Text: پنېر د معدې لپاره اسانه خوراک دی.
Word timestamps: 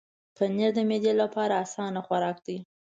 پنېر 0.35 0.71
د 0.75 0.79
معدې 0.89 1.13
لپاره 1.21 1.53
اسانه 1.65 2.01
خوراک 2.07 2.37
دی. 2.47 2.57